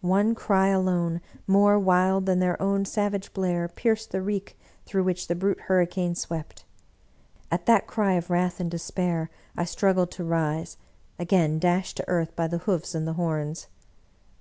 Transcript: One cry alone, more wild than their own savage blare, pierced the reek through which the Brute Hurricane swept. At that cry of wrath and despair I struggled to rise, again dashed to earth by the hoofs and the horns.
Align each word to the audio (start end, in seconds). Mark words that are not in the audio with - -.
One 0.00 0.36
cry 0.36 0.68
alone, 0.68 1.20
more 1.48 1.76
wild 1.76 2.24
than 2.26 2.38
their 2.38 2.62
own 2.62 2.84
savage 2.84 3.32
blare, 3.32 3.66
pierced 3.66 4.12
the 4.12 4.22
reek 4.22 4.56
through 4.86 5.02
which 5.02 5.26
the 5.26 5.34
Brute 5.34 5.62
Hurricane 5.62 6.14
swept. 6.14 6.64
At 7.50 7.66
that 7.66 7.88
cry 7.88 8.12
of 8.12 8.30
wrath 8.30 8.60
and 8.60 8.70
despair 8.70 9.28
I 9.56 9.64
struggled 9.64 10.12
to 10.12 10.22
rise, 10.22 10.76
again 11.18 11.58
dashed 11.58 11.96
to 11.96 12.04
earth 12.08 12.36
by 12.36 12.46
the 12.46 12.58
hoofs 12.58 12.94
and 12.94 13.08
the 13.08 13.14
horns. 13.14 13.66